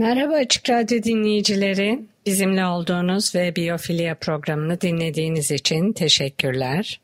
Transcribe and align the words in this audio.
Merhaba 0.00 0.34
Açık 0.34 0.70
Radyo 0.70 1.02
dinleyicileri. 1.02 2.00
Bizimle 2.26 2.66
olduğunuz 2.66 3.34
ve 3.34 3.56
Biyofilya 3.56 4.14
programını 4.14 4.80
dinlediğiniz 4.80 5.50
için 5.50 5.92
teşekkürler. 5.92 7.00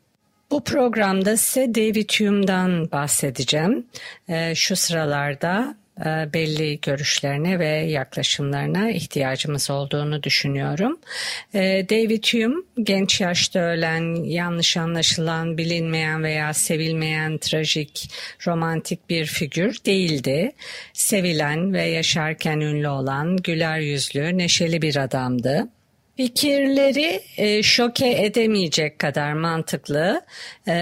Bu 0.51 0.63
programda 0.63 1.37
size 1.37 1.75
David 1.75 2.09
Hume'dan 2.09 2.91
bahsedeceğim. 2.91 3.85
Ee, 4.29 4.55
şu 4.55 4.75
sıralarda 4.75 5.75
belli 6.05 6.79
görüşlerine 6.81 7.59
ve 7.59 7.67
yaklaşımlarına 7.67 8.91
ihtiyacımız 8.91 9.69
olduğunu 9.69 10.23
düşünüyorum. 10.23 10.99
E, 11.53 11.85
David 11.89 12.23
Hume 12.23 12.61
genç 12.83 13.21
yaşta 13.21 13.59
ölen, 13.59 14.23
yanlış 14.23 14.77
anlaşılan, 14.77 15.57
bilinmeyen 15.57 16.23
veya 16.23 16.53
sevilmeyen 16.53 17.37
trajik, 17.37 18.11
romantik 18.47 19.09
bir 19.09 19.25
figür 19.25 19.77
değildi. 19.85 20.51
Sevilen 20.93 21.73
ve 21.73 21.83
yaşarken 21.83 22.59
ünlü 22.59 22.87
olan, 22.87 23.37
güler 23.37 23.79
yüzlü, 23.79 24.37
neşeli 24.37 24.81
bir 24.81 24.95
adamdı. 24.95 25.67
Fikirleri 26.17 27.21
e, 27.37 27.63
şoke 27.63 28.09
edemeyecek 28.09 28.99
kadar 28.99 29.33
mantıklı 29.33 30.21
e, 30.67 30.73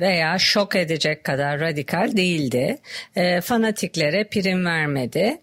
veya 0.00 0.38
şok 0.38 0.76
edecek 0.76 1.24
kadar 1.24 1.60
radikal 1.60 2.16
değildi. 2.16 2.78
E, 3.16 3.40
fanatiklere 3.40 4.24
prim 4.24 4.66
vermedi. 4.66 5.38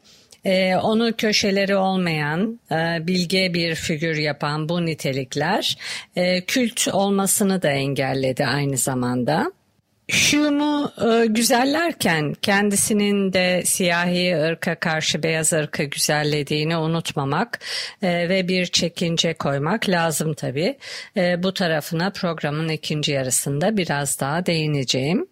E, 0.46 0.76
onu 0.76 1.16
köşeleri 1.16 1.76
olmayan, 1.76 2.60
e, 2.72 3.08
bilge 3.08 3.54
bir 3.54 3.76
figür 3.76 4.18
yapan 4.18 4.70
bu 4.70 4.86
nitelikler 4.86 5.78
e, 6.16 6.42
kült 6.42 6.88
olmasını 6.88 7.62
da 7.62 7.70
engelledi 7.72 8.46
aynı 8.46 8.78
zamanda. 8.78 9.52
Hume'u 10.12 10.92
e, 11.12 11.26
güzellerken 11.26 12.34
kendisinin 12.42 13.34
de 13.34 13.62
siyahi 13.66 14.38
ırka 14.38 14.76
karşı 14.76 15.24
beyaz 15.24 15.54
ırkı 15.54 15.84
güzellediğini 15.84 16.78
unutmamak 16.78 17.60
e, 18.02 18.30
ve 18.30 18.48
bir 18.48 18.66
çekince 18.66 19.34
koymak 19.34 19.90
lazım 19.90 20.34
tabii. 20.34 20.78
E, 21.18 21.44
bu 21.44 21.54
tarafına 21.54 22.10
programın 22.10 22.70
ikinci 22.70 23.12
yarısında 23.12 23.78
biraz 23.78 24.20
daha 24.20 24.46
değineceğim. 24.46 25.31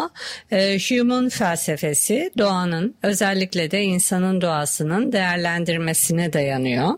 Ee, 0.52 0.78
Hume'un 0.90 1.30
felsefesi 1.30 2.32
doğanın 2.38 2.96
özellikle 3.04 3.72
de 3.72 3.82
insanın 3.82 4.42
doğasının 4.42 5.12
değerlendirmesine 5.12 6.34
dayanıyor. 6.34 6.90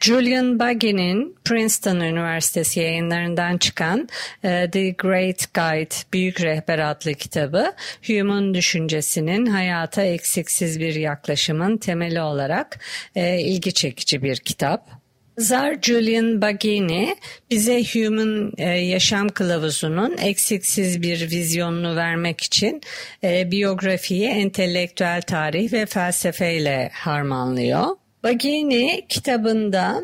Julian 0.00 0.58
Bagge'nin 0.58 1.36
Princeton 1.44 2.00
Üniversitesi 2.00 2.80
yayınlarından 2.80 3.58
çıkan 3.58 4.08
e, 4.44 4.70
The 4.70 4.90
Great 4.90 5.54
Guide 5.54 5.94
Büyük 6.12 6.40
Rehber 6.40 6.78
adlı 6.78 7.14
kitabı 7.14 7.72
Hume'un 8.06 8.54
düşüncesinin 8.54 9.46
hayata 9.46 10.02
eksiksiz 10.02 10.80
bir 10.80 10.94
yaklaşımın 10.94 11.76
temeli 11.76 12.20
olarak 12.20 12.80
e, 13.14 13.40
ilgi 13.40 13.74
çekici 13.74 14.22
bir 14.22 14.36
kitap. 14.36 14.90
Zar 15.38 15.76
Julian 15.82 16.42
Bagini 16.42 17.16
bize 17.50 17.82
Hume'un 17.82 18.52
e, 18.58 18.68
yaşam 18.68 19.28
kılavuzunun 19.28 20.16
eksiksiz 20.16 21.02
bir 21.02 21.30
vizyonunu 21.30 21.96
vermek 21.96 22.40
için 22.40 22.80
e, 23.24 23.50
biyografiyi 23.50 24.28
entelektüel 24.28 25.22
tarih 25.22 25.72
ve 25.72 25.86
felsefeyle 25.86 26.90
harmanlıyor. 26.92 27.86
Bagini 28.28 29.04
kitabında 29.08 30.02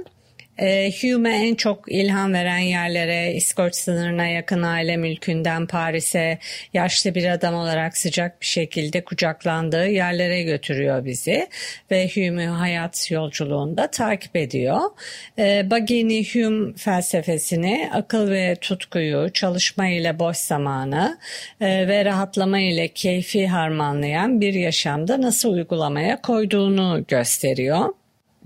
e, 0.58 0.90
Hume 0.90 1.48
en 1.48 1.54
çok 1.54 1.92
ilham 1.92 2.32
veren 2.32 2.58
yerlere, 2.58 3.34
İskoç 3.34 3.74
sınırına 3.74 4.26
yakın 4.26 4.62
aile 4.62 4.96
mülkünden 4.96 5.66
Paris'e 5.66 6.38
yaşlı 6.74 7.14
bir 7.14 7.24
adam 7.24 7.54
olarak 7.54 7.96
sıcak 7.96 8.40
bir 8.40 8.46
şekilde 8.46 9.04
kucaklandığı 9.04 9.88
yerlere 9.88 10.42
götürüyor 10.42 11.04
bizi 11.04 11.48
ve 11.90 12.08
Hume'u 12.14 12.60
hayat 12.60 13.10
yolculuğunda 13.10 13.90
takip 13.90 14.36
ediyor. 14.36 14.80
E, 15.38 15.70
Bagini 15.70 16.34
Hume 16.34 16.74
felsefesini 16.76 17.90
akıl 17.92 18.30
ve 18.30 18.56
tutkuyu, 18.60 19.32
çalışma 19.32 19.88
ile 19.88 20.18
boş 20.18 20.36
zamanı 20.36 21.18
e, 21.60 21.88
ve 21.88 22.04
rahatlama 22.04 22.58
ile 22.58 22.88
keyfi 22.88 23.46
harmanlayan 23.46 24.40
bir 24.40 24.54
yaşamda 24.54 25.20
nasıl 25.20 25.52
uygulamaya 25.52 26.20
koyduğunu 26.20 27.04
gösteriyor. 27.08 27.88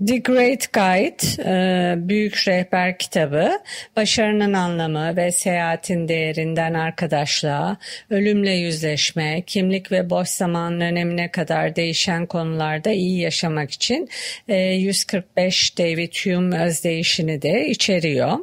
The 0.07 0.17
Great 0.17 0.73
Guide, 0.73 1.43
e, 1.45 1.95
Büyük 2.09 2.47
Rehber 2.47 2.97
kitabı, 2.97 3.51
başarının 3.95 4.53
anlamı 4.53 5.15
ve 5.15 5.31
seyahatin 5.31 6.07
değerinden 6.07 6.73
arkadaşlığa, 6.73 7.77
ölümle 8.09 8.51
yüzleşme, 8.51 9.41
kimlik 9.47 9.91
ve 9.91 10.09
boş 10.09 10.27
zamanın 10.27 10.81
önemine 10.81 11.31
kadar 11.31 11.75
değişen 11.75 12.25
konularda 12.25 12.91
iyi 12.91 13.19
yaşamak 13.19 13.71
için 13.71 14.09
145 14.47 15.71
e, 15.71 15.77
David 15.77 16.13
Hume 16.13 16.65
özdeyişini 16.65 17.41
de 17.41 17.67
içeriyor. 17.67 18.37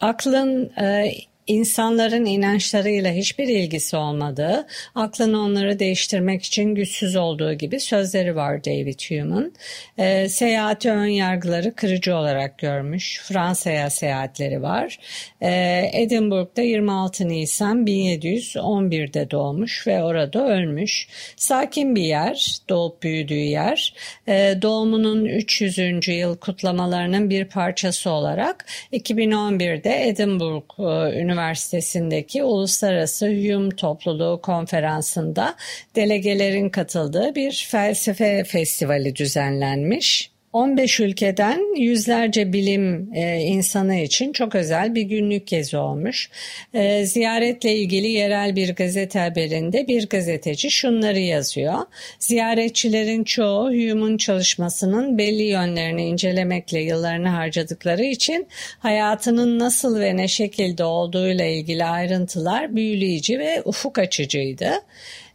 Aklın 0.00 0.72
e, 0.80 1.12
insanların 1.46 2.24
inançlarıyla 2.24 3.12
hiçbir 3.12 3.48
ilgisi 3.48 3.96
olmadığı, 3.96 4.66
aklın 4.94 5.34
onları 5.34 5.78
değiştirmek 5.78 6.44
için 6.44 6.74
güçsüz 6.74 7.16
olduğu 7.16 7.52
gibi 7.52 7.80
sözleri 7.80 8.36
var 8.36 8.64
David 8.64 9.00
Hume'un. 9.08 9.54
E, 9.98 10.28
seyahati 10.28 10.90
ön 10.90 11.06
yargıları 11.06 11.74
kırıcı 11.74 12.16
olarak 12.16 12.58
görmüş. 12.58 13.20
Fransa'ya 13.24 13.90
seyahatleri 13.90 14.62
var. 14.62 14.98
E, 15.40 15.82
Edinburgh'da 15.92 16.62
26 16.62 17.28
Nisan 17.28 17.86
1711'de 17.86 19.30
doğmuş 19.30 19.86
ve 19.86 20.02
orada 20.02 20.48
ölmüş. 20.48 21.08
Sakin 21.36 21.96
bir 21.96 22.02
yer, 22.02 22.58
doğup 22.68 23.02
büyüdüğü 23.02 23.34
yer. 23.34 23.94
E, 24.28 24.54
doğumunun 24.62 25.24
300. 25.24 26.08
yıl 26.08 26.36
kutlamalarının 26.36 27.30
bir 27.30 27.44
parçası 27.44 28.10
olarak 28.10 28.66
2011'de 28.92 30.08
Edinburgh 30.08 30.78
Üniversitesi 31.14 31.33
Üniversitesi'ndeki 31.34 32.42
Uluslararası 32.42 33.26
Hume 33.26 33.76
Topluluğu 33.76 34.40
konferansında 34.42 35.54
delegelerin 35.96 36.68
katıldığı 36.68 37.34
bir 37.34 37.66
felsefe 37.70 38.44
festivali 38.44 39.16
düzenlenmiş. 39.16 40.33
15 40.54 41.00
ülkeden 41.00 41.80
yüzlerce 41.80 42.52
bilim 42.52 43.14
e, 43.14 43.36
insanı 43.40 43.96
için 43.96 44.32
çok 44.32 44.54
özel 44.54 44.94
bir 44.94 45.02
günlük 45.02 45.46
gezi 45.46 45.76
olmuş. 45.76 46.30
E, 46.74 47.06
ziyaretle 47.06 47.76
ilgili 47.76 48.06
yerel 48.06 48.56
bir 48.56 48.74
gazete 48.74 49.18
haberinde 49.18 49.88
bir 49.88 50.08
gazeteci 50.08 50.70
şunları 50.70 51.18
yazıyor. 51.18 51.78
Ziyaretçilerin 52.18 53.24
çoğu 53.24 53.64
Hume'un 53.64 54.16
çalışmasının 54.16 55.18
belli 55.18 55.42
yönlerini 55.42 56.04
incelemekle 56.04 56.80
yıllarını 56.80 57.28
harcadıkları 57.28 58.04
için 58.04 58.46
hayatının 58.78 59.58
nasıl 59.58 60.00
ve 60.00 60.16
ne 60.16 60.28
şekilde 60.28 60.84
olduğuyla 60.84 61.44
ilgili 61.44 61.84
ayrıntılar 61.84 62.76
büyüleyici 62.76 63.38
ve 63.38 63.62
ufuk 63.64 63.98
açıcıydı. 63.98 64.70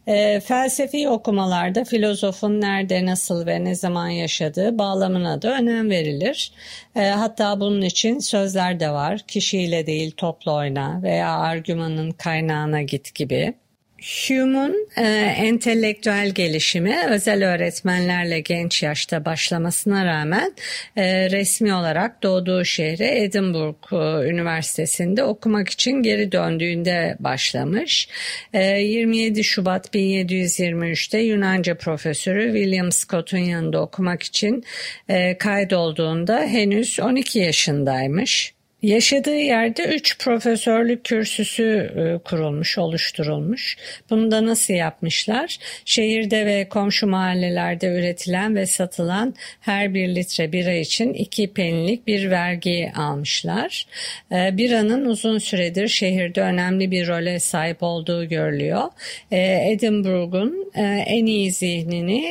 E, 0.06 0.40
felsefi 0.40 1.08
okumalarda 1.08 1.84
filozofun 1.84 2.60
nerede, 2.60 3.06
nasıl 3.06 3.46
ve 3.46 3.64
ne 3.64 3.74
zaman 3.74 4.08
yaşadığı 4.08 4.78
bağlamına 4.78 5.42
da 5.42 5.58
önem 5.58 5.90
verilir. 5.90 6.52
E, 6.96 7.00
hatta 7.00 7.60
bunun 7.60 7.82
için 7.82 8.18
sözler 8.18 8.80
de 8.80 8.90
var. 8.90 9.18
Kişiyle 9.28 9.86
değil 9.86 10.10
toplu 10.16 10.54
oyna 10.54 11.02
veya 11.02 11.38
argümanın 11.38 12.10
kaynağına 12.10 12.82
git 12.82 13.14
gibi. 13.14 13.54
Hume'un 14.00 14.88
e, 14.96 15.02
entelektüel 15.36 16.30
gelişimi 16.30 16.96
özel 17.10 17.48
öğretmenlerle 17.54 18.40
genç 18.40 18.82
yaşta 18.82 19.24
başlamasına 19.24 20.04
rağmen 20.04 20.52
e, 20.96 21.30
resmi 21.30 21.74
olarak 21.74 22.22
doğduğu 22.22 22.64
şehre 22.64 23.22
Edinburgh 23.22 23.92
e, 23.92 24.28
Üniversitesi'nde 24.28 25.24
okumak 25.24 25.68
için 25.68 25.92
geri 26.02 26.32
döndüğünde 26.32 27.16
başlamış. 27.20 28.08
E, 28.52 28.64
27 28.64 29.44
Şubat 29.44 29.94
1723'te 29.94 31.18
Yunanca 31.18 31.74
profesörü 31.74 32.52
William 32.52 32.92
Scott'un 32.92 33.38
yanında 33.38 33.82
okumak 33.82 34.22
için 34.22 34.64
e, 35.08 35.38
kaydolduğunda 35.38 36.40
henüz 36.40 37.00
12 37.00 37.38
yaşındaymış. 37.38 38.59
Yaşadığı 38.82 39.36
yerde 39.36 39.84
üç 39.84 40.18
profesörlük 40.18 41.04
kürsüsü 41.04 41.92
e, 41.96 42.18
kurulmuş, 42.24 42.78
oluşturulmuş. 42.78 43.76
Bunu 44.10 44.30
da 44.30 44.46
nasıl 44.46 44.74
yapmışlar? 44.74 45.58
Şehirde 45.84 46.46
ve 46.46 46.68
komşu 46.68 47.06
mahallelerde 47.06 47.86
üretilen 47.86 48.56
ve 48.56 48.66
satılan 48.66 49.34
her 49.60 49.94
bir 49.94 50.14
litre 50.14 50.52
bira 50.52 50.72
için 50.72 51.14
iki 51.14 51.52
penilik 51.52 52.06
bir 52.06 52.30
vergi 52.30 52.92
almışlar. 52.96 53.86
E, 54.32 54.56
biranın 54.56 55.04
uzun 55.04 55.38
süredir 55.38 55.88
şehirde 55.88 56.40
önemli 56.40 56.90
bir 56.90 57.08
role 57.08 57.40
sahip 57.40 57.82
olduğu 57.82 58.28
görülüyor. 58.28 58.82
E, 59.30 59.70
Edinburgh'un 59.72 60.70
en 61.06 61.26
iyi 61.26 61.52
zihnini 61.52 62.26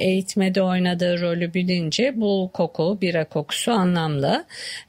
eğitmede 0.00 0.62
oynadığı 0.62 1.20
rolü 1.20 1.54
bilince 1.54 2.12
bu 2.16 2.50
koku, 2.54 2.98
bira 3.00 3.24
kokusu 3.24 3.72
anlamlı. 3.72 4.44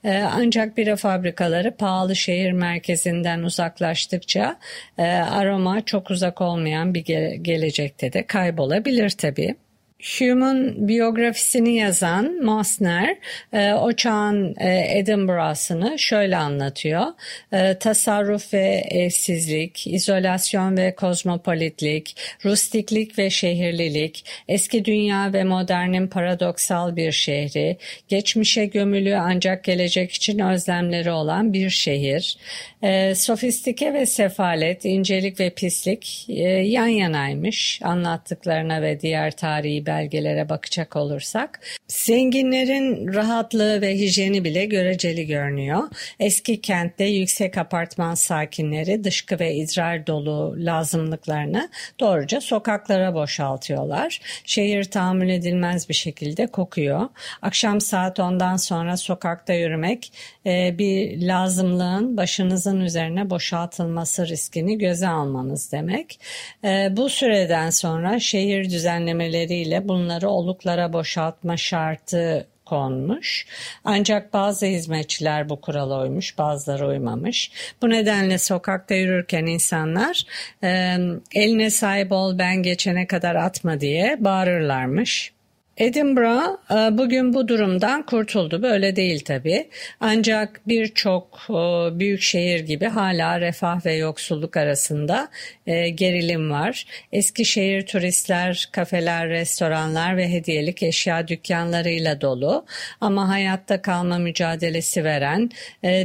Ancak 0.05 0.77
bira 0.77 0.95
fabrikaları 0.99 1.77
pahalı 1.77 2.15
şehir 2.15 2.51
merkezinden 2.51 3.39
uzaklaştıkça 3.39 4.59
e, 4.97 5.03
aroma 5.03 5.85
çok 5.85 6.11
uzak 6.11 6.41
olmayan 6.41 6.93
bir 6.93 7.03
ge- 7.03 7.35
gelecekte 7.35 8.13
de 8.13 8.27
kaybolabilir 8.27 9.09
tabii. 9.09 9.55
Hume'un 9.99 10.87
biyografisini 10.87 11.75
yazan 11.75 12.43
Mosner 12.43 13.17
e, 13.53 13.73
o 13.73 13.91
çağın 13.91 14.55
e, 14.59 14.99
Edinburgh'sını 14.99 15.99
şöyle 15.99 16.37
anlatıyor. 16.37 17.05
E, 17.53 17.79
tasarruf 17.79 18.53
ve 18.53 18.83
evsizlik, 18.89 19.87
izolasyon 19.87 20.77
ve 20.77 20.95
kozmopolitlik, 20.95 22.15
rustiklik 22.45 23.19
ve 23.19 23.29
şehirlilik, 23.29 24.25
eski 24.47 24.85
dünya 24.85 25.33
ve 25.33 25.43
modernin 25.43 26.07
paradoksal 26.07 26.95
bir 26.95 27.11
şehri, 27.11 27.77
geçmişe 28.07 28.65
gömülü 28.65 29.15
ancak 29.15 29.63
gelecek 29.63 30.11
için 30.11 30.39
özlemleri 30.39 31.11
olan 31.11 31.53
bir 31.53 31.69
şehir, 31.69 32.37
e, 32.83 33.15
sofistike 33.15 33.93
ve 33.93 34.05
sefalet, 34.05 34.85
incelik 34.85 35.39
ve 35.39 35.49
pislik 35.49 36.25
yan 36.63 36.87
yanaymış 36.87 37.79
anlattıklarına 37.83 38.81
ve 38.81 38.99
diğer 39.01 39.31
tarihi 39.31 39.88
belgelere 39.89 40.49
bakacak 40.49 40.95
olursak. 40.95 41.59
Zenginlerin 41.87 43.13
rahatlığı 43.13 43.81
ve 43.81 43.95
hijyeni 43.95 44.43
bile 44.43 44.65
göreceli 44.65 45.27
görünüyor. 45.27 45.83
Eski 46.19 46.61
kentte 46.61 47.03
yüksek 47.03 47.57
apartman 47.57 48.15
sakinleri 48.15 49.03
dışkı 49.03 49.39
ve 49.39 49.55
idrar 49.55 50.07
dolu 50.07 50.55
lazımlıklarını 50.57 51.69
doğruca 51.99 52.41
sokaklara 52.41 53.13
boşaltıyorlar. 53.13 54.19
Şehir 54.45 54.83
tahammül 54.83 55.29
edilmez 55.29 55.89
bir 55.89 55.93
şekilde 55.93 56.47
kokuyor. 56.47 57.09
Akşam 57.41 57.81
saat 57.81 58.19
10'dan 58.19 58.57
sonra 58.57 58.97
sokakta 58.97 59.53
yürümek 59.53 60.13
e, 60.45 60.77
bir 60.77 61.21
lazımlığın 61.21 62.17
başınızın 62.17 62.79
üzerine 62.79 63.29
boşaltılması 63.29 64.27
riskini 64.27 64.77
göze 64.77 65.07
almanız 65.07 65.71
demek. 65.71 66.19
E, 66.63 66.87
bu 66.97 67.09
süreden 67.09 67.69
sonra 67.69 68.19
şehir 68.19 68.69
düzenlemeleriyle 68.69 69.78
bunları 69.87 70.29
oluklara 70.29 70.93
boşaltma 70.93 71.57
şartı 71.57 72.47
konmuş. 72.65 73.45
Ancak 73.83 74.33
bazı 74.33 74.65
hizmetçiler 74.65 75.49
bu 75.49 75.61
kurala 75.61 76.01
uymuş, 76.01 76.37
bazıları 76.37 76.87
uymamış. 76.87 77.51
Bu 77.81 77.89
nedenle 77.89 78.37
sokakta 78.37 78.95
yürürken 78.95 79.45
insanlar 79.45 80.23
e, 80.63 80.97
eline 81.33 81.69
sahip 81.69 82.11
ol 82.11 82.37
ben 82.37 82.63
geçene 82.63 83.07
kadar 83.07 83.35
atma 83.35 83.79
diye 83.79 84.17
bağırırlarmış. 84.19 85.33
Edinburgh 85.79 86.57
e, 86.71 86.97
bugün 86.97 87.33
bu 87.33 87.47
durumdan 87.47 88.05
kurtuldu. 88.05 88.61
Böyle 88.61 88.95
değil 88.95 89.23
tabii. 89.25 89.69
Ancak 89.99 90.61
birçok 90.67 91.39
e, 91.49 91.53
büyük 91.99 92.21
şehir 92.21 92.59
gibi 92.59 92.85
hala 92.85 93.41
refah 93.41 93.85
ve 93.85 93.93
yoksulluk 93.93 94.57
arasında 94.57 95.29
e, 95.67 95.89
gerilim 95.89 96.51
var. 96.51 96.85
Eski 97.11 97.45
şehir 97.45 97.85
turistler, 97.85 98.69
kafeler, 98.71 99.29
restoranlar 99.29 100.17
ve 100.17 100.29
hediyelik 100.29 100.83
eşya 100.83 101.27
dükkanlarıyla 101.27 102.21
dolu. 102.21 102.65
Ama 103.01 103.29
hayatta 103.29 103.81
kalma 103.81 104.17
mücadelesi 104.17 105.03
veren, 105.03 105.51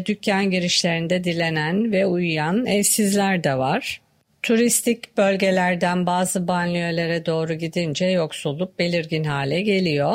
dükkan 0.07 0.51
girişlerinde 0.51 1.25
dilenen 1.25 1.93
ve 1.93 2.07
uyuyan 2.07 2.67
evsizler 2.67 3.45
de 3.45 3.59
var. 3.59 4.04
Turistik 4.45 5.17
bölgelerden 5.17 6.07
bazı 6.07 6.49
banliyölere 6.49 7.27
doğru 7.27 7.55
gidince 7.55 8.07
yoksulluk 8.07 8.79
belirgin 8.79 9.25
hale 9.25 9.61
geliyor. 9.61 10.15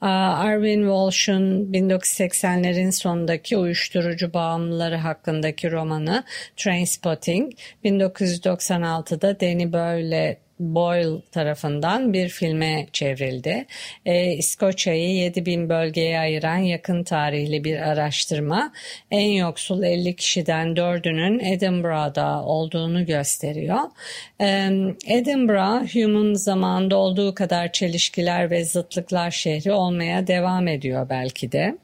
Arvin 0.00 0.80
Walsh'un 0.80 1.72
1980'lerin 1.72 2.92
sonundaki 2.92 3.56
uyuşturucu 3.56 4.34
bağımlıları 4.34 4.96
hakkındaki 4.96 5.70
romanı 5.70 6.24
Trainspotting 6.56 7.52
1996'da 7.84 9.40
Danny 9.40 9.72
Boyle 9.72 10.40
Boyle 10.60 11.20
tarafından 11.32 12.12
bir 12.12 12.28
filme 12.28 12.86
çevrildi. 12.92 13.66
E, 14.06 14.32
İskoçya'yı 14.32 15.10
7000 15.10 15.68
bölgeye 15.68 16.18
ayıran 16.18 16.56
yakın 16.56 17.04
tarihli 17.04 17.64
bir 17.64 17.78
araştırma 17.78 18.72
en 19.10 19.30
yoksul 19.30 19.82
50 19.82 20.16
kişiden 20.16 20.68
4'ünün 20.68 21.54
Edinburgh'da 21.54 22.44
olduğunu 22.44 23.06
gösteriyor. 23.06 23.80
E, 24.40 24.70
Edinburgh, 25.06 25.94
Hume'un 25.94 26.34
zamanında 26.34 26.96
olduğu 26.96 27.34
kadar 27.34 27.72
çelişkiler 27.72 28.50
ve 28.50 28.64
zıtlıklar 28.64 29.30
şehri 29.30 29.72
olmaya 29.72 30.26
devam 30.26 30.68
ediyor 30.68 31.06
belki 31.10 31.52
de. 31.52 31.78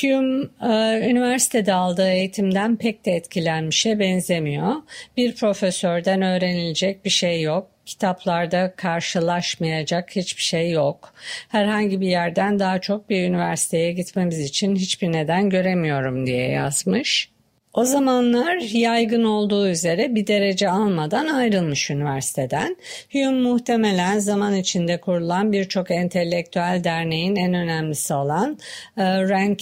Hume 0.00 0.44
e, 0.62 1.10
üniversitede 1.10 1.74
aldığı 1.74 2.10
eğitimden 2.10 2.76
pek 2.76 3.06
de 3.06 3.12
etkilenmişe 3.12 3.98
benzemiyor. 3.98 4.72
Bir 5.16 5.34
profesörden 5.34 6.22
öğrenilecek 6.22 7.04
bir 7.04 7.10
şey 7.10 7.42
yok 7.42 7.70
kitaplarda 7.90 8.74
karşılaşmayacak 8.76 10.16
hiçbir 10.16 10.42
şey 10.42 10.70
yok. 10.70 11.14
Herhangi 11.48 12.00
bir 12.00 12.08
yerden 12.08 12.58
daha 12.58 12.80
çok 12.80 13.10
bir 13.10 13.24
üniversiteye 13.24 13.92
gitmemiz 13.92 14.38
için 14.38 14.76
hiçbir 14.76 15.12
neden 15.12 15.50
göremiyorum 15.50 16.26
diye 16.26 16.48
yazmış. 16.50 17.30
O 17.74 17.84
zamanlar 17.84 18.56
yaygın 18.56 19.24
olduğu 19.24 19.68
üzere 19.68 20.14
bir 20.14 20.26
derece 20.26 20.70
almadan 20.70 21.26
ayrılmış 21.26 21.90
üniversiteden. 21.90 22.76
Hume 23.12 23.40
muhtemelen 23.40 24.18
zaman 24.18 24.54
içinde 24.56 25.00
kurulan 25.00 25.52
birçok 25.52 25.90
entelektüel 25.90 26.80
derneğin 26.84 27.36
en 27.36 27.54
önemlisi 27.54 28.14
olan 28.14 28.58
e, 28.96 29.02
Grand 29.02 29.58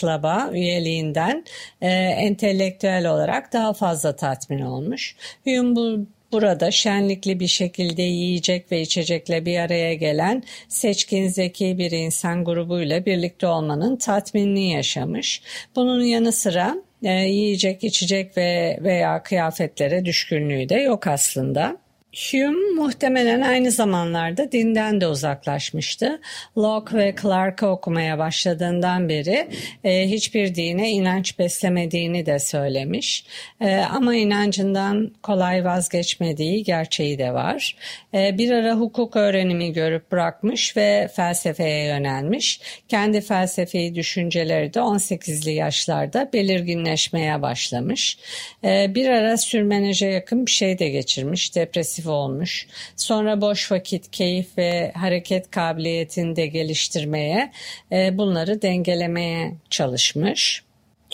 Club'a 0.00 0.50
üyeliğinden 0.52 1.44
e, 1.80 1.88
entelektüel 1.96 3.06
olarak 3.06 3.52
daha 3.52 3.72
fazla 3.72 4.16
tatmin 4.16 4.60
olmuş. 4.60 5.16
Hume 5.44 5.76
bu 5.76 6.06
Burada 6.32 6.70
şenlikli 6.70 7.40
bir 7.40 7.46
şekilde 7.46 8.02
yiyecek 8.02 8.72
ve 8.72 8.80
içecekle 8.80 9.46
bir 9.46 9.58
araya 9.58 9.94
gelen 9.94 10.42
seçkin 10.68 11.28
zeki 11.28 11.78
bir 11.78 11.90
insan 11.90 12.44
grubuyla 12.44 13.06
birlikte 13.06 13.46
olmanın 13.46 13.96
tatminini 13.96 14.72
yaşamış. 14.72 15.42
Bunun 15.76 16.04
yanı 16.04 16.32
sıra 16.32 16.76
e, 17.02 17.10
yiyecek, 17.12 17.84
içecek 17.84 18.36
ve 18.36 18.78
veya 18.82 19.22
kıyafetlere 19.22 20.04
düşkünlüğü 20.04 20.68
de 20.68 20.74
yok 20.74 21.06
aslında. 21.06 21.85
Hume 22.16 22.74
muhtemelen 22.74 23.40
aynı 23.40 23.70
zamanlarda 23.70 24.52
dinden 24.52 25.00
de 25.00 25.06
uzaklaşmıştı. 25.06 26.20
Locke 26.58 26.96
ve 26.96 27.14
Clark'ı 27.22 27.66
okumaya 27.66 28.18
başladığından 28.18 29.08
beri 29.08 29.48
e, 29.84 30.08
hiçbir 30.08 30.54
dine 30.54 30.90
inanç 30.90 31.38
beslemediğini 31.38 32.26
de 32.26 32.38
söylemiş. 32.38 33.24
E, 33.60 33.76
ama 33.76 34.14
inancından 34.14 35.10
kolay 35.22 35.64
vazgeçmediği 35.64 36.64
gerçeği 36.64 37.18
de 37.18 37.34
var. 37.34 37.76
E, 38.14 38.38
bir 38.38 38.50
ara 38.50 38.74
hukuk 38.74 39.16
öğrenimi 39.16 39.72
görüp 39.72 40.12
bırakmış 40.12 40.76
ve 40.76 41.08
felsefeye 41.16 41.84
yönelmiş. 41.86 42.60
Kendi 42.88 43.20
felsefi 43.20 43.94
düşünceleri 43.94 44.74
de 44.74 44.78
18'li 44.78 45.52
yaşlarda 45.52 46.30
belirginleşmeye 46.32 47.42
başlamış. 47.42 48.18
E, 48.64 48.94
bir 48.94 49.08
ara 49.08 49.36
sürmeneje 49.36 50.06
yakın 50.06 50.46
bir 50.46 50.50
şey 50.50 50.78
de 50.78 50.88
geçirmiş. 50.88 51.54
Depresif 51.54 52.05
aktif 52.06 52.08
olmuş. 52.08 52.66
Sonra 52.96 53.40
boş 53.40 53.72
vakit, 53.72 54.10
keyif 54.10 54.58
ve 54.58 54.92
hareket 54.94 55.50
kabiliyetini 55.50 56.36
de 56.36 56.46
geliştirmeye, 56.46 57.52
e, 57.92 58.18
bunları 58.18 58.62
dengelemeye 58.62 59.54
çalışmış. 59.70 60.65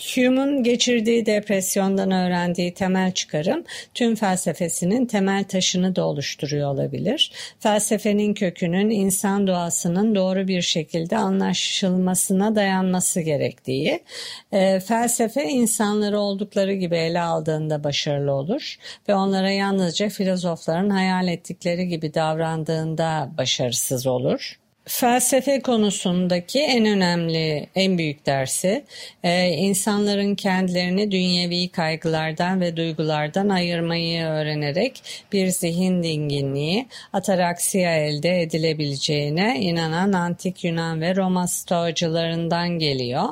Hume'un 0.03 0.63
geçirdiği 0.63 1.25
depresyondan 1.25 2.11
öğrendiği 2.11 2.73
temel 2.73 3.11
çıkarım 3.11 3.63
tüm 3.93 4.15
felsefesinin 4.15 5.05
temel 5.05 5.43
taşını 5.43 5.95
da 5.95 6.05
oluşturuyor 6.07 6.73
olabilir. 6.73 7.31
Felsefenin 7.59 8.33
kökünün 8.33 8.89
insan 8.89 9.47
doğasının 9.47 10.15
doğru 10.15 10.47
bir 10.47 10.61
şekilde 10.61 11.17
anlaşılmasına 11.17 12.55
dayanması 12.55 13.21
gerektiği, 13.21 14.03
e, 14.51 14.79
felsefe 14.79 15.43
insanları 15.43 16.19
oldukları 16.19 16.73
gibi 16.73 16.95
ele 16.95 17.21
aldığında 17.21 17.83
başarılı 17.83 18.33
olur 18.33 18.77
ve 19.09 19.15
onlara 19.15 19.51
yalnızca 19.51 20.09
filozofların 20.09 20.89
hayal 20.89 21.27
ettikleri 21.27 21.87
gibi 21.87 22.13
davrandığında 22.13 23.31
başarısız 23.37 24.07
olur. 24.07 24.62
Felsefe 24.85 25.61
konusundaki 25.61 26.59
en 26.59 26.85
önemli, 26.85 27.67
en 27.75 27.97
büyük 27.97 28.25
dersi 28.25 28.83
e, 29.23 29.47
insanların 29.47 30.35
kendilerini 30.35 31.11
dünyevi 31.11 31.69
kaygılardan 31.69 32.61
ve 32.61 32.77
duygulardan 32.77 33.49
ayırmayı 33.49 34.23
öğrenerek 34.25 35.03
bir 35.31 35.47
zihin 35.47 36.03
dinginliği, 36.03 36.87
ataraksiya 37.13 37.95
elde 37.95 38.41
edilebileceğine 38.41 39.59
inanan 39.61 40.13
antik 40.13 40.63
Yunan 40.63 41.01
ve 41.01 41.15
Roma 41.15 41.47
stoacılarından 41.47 42.69
geliyor. 42.69 43.29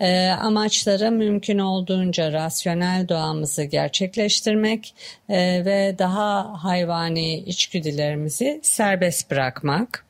E, 0.00 0.28
amaçları 0.28 1.10
mümkün 1.10 1.58
olduğunca 1.58 2.32
rasyonel 2.32 3.08
doğamızı 3.08 3.64
gerçekleştirmek 3.64 4.94
e, 5.28 5.64
ve 5.64 5.94
daha 5.98 6.64
hayvani 6.64 7.34
içgüdülerimizi 7.36 8.60
serbest 8.62 9.30
bırakmak. 9.30 10.03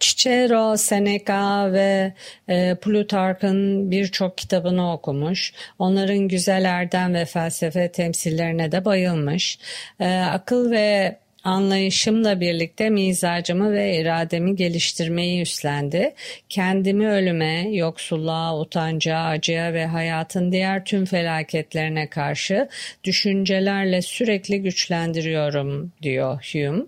Cicero, 0.00 0.76
Seneca 0.76 1.72
ve 1.72 2.12
e, 2.48 2.74
Plutark'ın 2.74 3.90
birçok 3.90 4.38
kitabını 4.38 4.92
okumuş. 4.92 5.52
Onların 5.78 6.28
güzel 6.28 6.64
erdem 6.64 7.14
ve 7.14 7.24
felsefe 7.24 7.92
temsillerine 7.92 8.72
de 8.72 8.84
bayılmış. 8.84 9.58
E, 10.00 10.18
akıl 10.18 10.70
ve 10.70 11.16
Anlayışımla 11.44 12.40
birlikte 12.40 12.90
mizacımı 12.90 13.72
ve 13.72 13.96
irademi 13.96 14.56
geliştirmeyi 14.56 15.42
üstlendi. 15.42 16.14
Kendimi 16.48 17.08
ölüme, 17.08 17.68
yoksulluğa, 17.70 18.60
utanca, 18.60 19.18
acıya 19.18 19.72
ve 19.72 19.86
hayatın 19.86 20.52
diğer 20.52 20.84
tüm 20.84 21.04
felaketlerine 21.04 22.08
karşı 22.08 22.68
düşüncelerle 23.04 24.02
sürekli 24.02 24.62
güçlendiriyorum 24.62 25.92
diyor 26.02 26.52
Hume. 26.52 26.84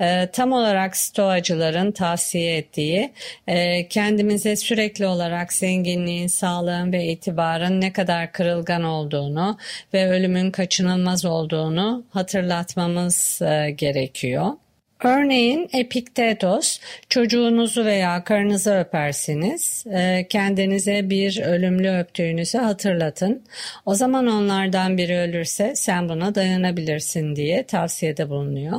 E, 0.00 0.30
tam 0.32 0.52
olarak 0.52 0.96
stoacıların 0.96 1.92
tavsiye 1.92 2.56
ettiği 2.56 3.12
e, 3.48 3.88
kendimize 3.88 4.56
sürekli 4.56 5.06
olarak 5.06 5.52
zenginliğin, 5.52 6.26
sağlığın 6.26 6.92
ve 6.92 7.04
itibarın 7.04 7.80
ne 7.80 7.92
kadar 7.92 8.32
kırılgan 8.32 8.84
olduğunu 8.84 9.58
ve 9.94 10.08
ölümün 10.08 10.50
kaçınılmaz 10.50 11.24
olduğunu 11.24 12.04
hatırlatmamız 12.10 13.42
e, 13.42 13.70
gerekiyor 13.70 13.93
gerekiyor. 13.94 14.52
Örneğin 15.04 15.68
Epiktetos, 15.72 16.80
çocuğunuzu 17.08 17.84
veya 17.84 18.24
karınızı 18.24 18.74
öpersiniz, 18.74 19.84
e, 19.92 20.26
kendinize 20.28 21.10
bir 21.10 21.42
ölümlü 21.42 21.90
öptüğünüzü 21.90 22.58
hatırlatın. 22.58 23.42
O 23.86 23.94
zaman 23.94 24.26
onlardan 24.26 24.98
biri 24.98 25.16
ölürse 25.16 25.72
sen 25.74 26.08
buna 26.08 26.34
dayanabilirsin 26.34 27.36
diye 27.36 27.62
tavsiyede 27.62 28.30
bulunuyor. 28.30 28.78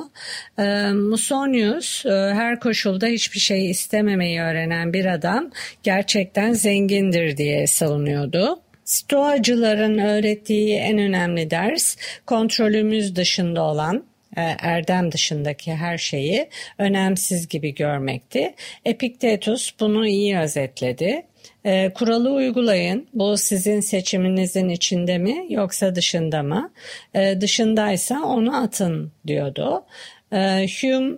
E, 0.57 0.91
Musonius, 0.93 2.05
e, 2.05 2.09
her 2.09 2.59
koşulda 2.59 3.07
hiçbir 3.07 3.39
şey 3.39 3.69
istememeyi 3.69 4.41
öğrenen 4.41 4.93
bir 4.93 5.05
adam 5.05 5.51
gerçekten 5.83 6.53
zengindir 6.53 7.37
diye 7.37 7.67
savunuyordu. 7.67 8.59
Stoacıların 8.85 9.97
öğrettiği 9.97 10.75
en 10.75 10.97
önemli 10.97 11.51
ders 11.51 11.97
kontrolümüz 12.25 13.15
dışında 13.15 13.61
olan 13.61 14.03
erdem 14.41 15.11
dışındaki 15.11 15.75
her 15.75 15.97
şeyi 15.97 16.49
önemsiz 16.77 17.47
gibi 17.47 17.75
görmekti. 17.75 18.53
Epiktetus 18.85 19.71
bunu 19.79 20.07
iyi 20.07 20.37
özetledi. 20.37 21.25
E, 21.65 21.93
kuralı 21.93 22.33
uygulayın. 22.33 23.07
Bu 23.13 23.37
sizin 23.37 23.79
seçiminizin 23.79 24.69
içinde 24.69 25.17
mi 25.17 25.45
yoksa 25.49 25.95
dışında 25.95 26.43
mı? 26.43 26.71
E, 27.13 27.41
dışındaysa 27.41 28.21
onu 28.23 28.63
atın 28.63 29.11
diyordu. 29.27 29.85
E, 30.31 30.67
Hume 30.81 31.17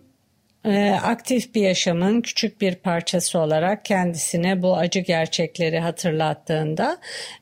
e, 0.65 0.91
aktif 1.03 1.55
bir 1.55 1.61
yaşamın 1.61 2.21
küçük 2.21 2.61
bir 2.61 2.75
parçası 2.75 3.39
olarak 3.39 3.85
kendisine 3.85 4.61
bu 4.61 4.77
acı 4.77 4.99
gerçekleri 4.99 5.79
hatırlattığında 5.79 6.97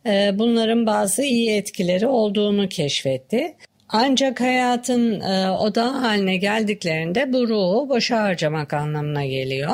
e, 0.06 0.32
bunların 0.34 0.86
bazı 0.86 1.24
iyi 1.24 1.52
etkileri 1.52 2.08
olduğunu 2.08 2.70
keşfetti. 2.70 3.56
Ancak 3.90 4.42
hayatın 4.42 5.22
e, 5.22 5.50
oda 5.50 6.02
haline 6.02 6.38
geldiklerinde 6.38 7.34
bu 7.34 7.48
ruhu 7.48 7.90
boşa 7.90 8.22
harcamak 8.22 8.74
anlamına 8.74 9.26
geliyor. 9.26 9.74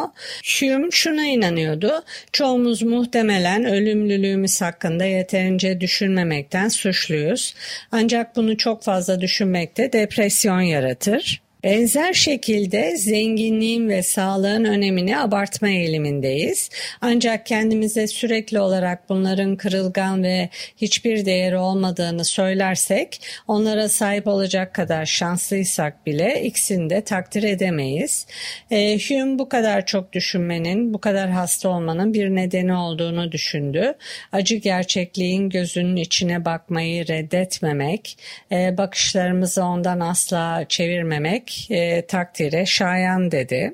Hume 0.59 0.87
şuna 0.91 1.25
inanıyordu. 1.25 2.03
Çoğumuz 2.31 2.81
muhtemelen 2.81 3.65
ölümlülüğümüz 3.65 4.61
hakkında 4.61 5.05
yeterince 5.05 5.81
düşünmemekten 5.81 6.67
suçluyuz. 6.67 7.55
Ancak 7.91 8.35
bunu 8.35 8.57
çok 8.57 8.83
fazla 8.83 9.21
düşünmekte 9.21 9.93
depresyon 9.93 10.61
yaratır. 10.61 11.41
Benzer 11.63 12.13
şekilde 12.13 12.97
zenginliğin 12.97 13.89
ve 13.89 14.03
sağlığın 14.03 14.65
önemini 14.65 15.17
abartma 15.17 15.69
eğilimindeyiz. 15.69 16.69
Ancak 17.01 17.45
kendimize 17.45 18.07
sürekli 18.07 18.59
olarak 18.59 19.09
bunların 19.09 19.55
kırılgan 19.55 20.23
ve 20.23 20.49
hiçbir 20.77 21.25
değeri 21.25 21.57
olmadığını 21.57 22.25
söylersek, 22.25 23.21
onlara 23.47 23.89
sahip 23.89 24.27
olacak 24.27 24.73
kadar 24.73 25.05
şanslıysak 25.05 26.05
bile 26.05 26.43
ikisini 26.43 26.89
de 26.89 27.01
takdir 27.01 27.43
edemeyiz. 27.43 28.27
E, 28.71 28.97
Hume 28.97 29.39
bu 29.39 29.49
kadar 29.49 29.85
çok 29.85 30.13
düşünmenin, 30.13 30.93
bu 30.93 31.01
kadar 31.01 31.29
hasta 31.29 31.69
olmanın 31.69 32.13
bir 32.13 32.29
nedeni 32.29 32.73
olduğunu 32.73 33.31
düşündü. 33.31 33.93
Acı 34.31 34.55
gerçekliğin 34.55 35.49
gözünün 35.49 35.95
içine 35.95 36.45
bakmayı 36.45 37.07
reddetmemek, 37.07 38.17
e, 38.51 38.77
bakışlarımızı 38.77 39.63
ondan 39.63 39.99
asla 39.99 40.65
çevirmemek 40.69 41.50
e, 41.69 42.05
takdire 42.05 42.65
şayan 42.65 43.31
dedi. 43.31 43.73